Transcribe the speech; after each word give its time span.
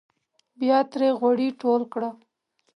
بیا 0.59 0.79
ترې 0.91 1.09
غوړي 1.19 1.49
ټول 1.61 1.81
کړو. 1.93 2.09